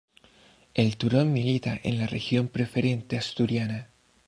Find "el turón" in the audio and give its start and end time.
0.73-1.31